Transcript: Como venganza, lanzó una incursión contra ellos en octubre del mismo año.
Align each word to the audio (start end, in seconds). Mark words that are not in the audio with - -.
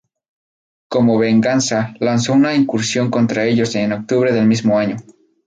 Como 0.87 1.19
venganza, 1.19 1.93
lanzó 1.99 2.33
una 2.33 2.55
incursión 2.55 3.11
contra 3.11 3.45
ellos 3.45 3.75
en 3.75 3.93
octubre 3.93 4.31
del 4.33 4.47
mismo 4.47 4.79
año. 4.79 4.97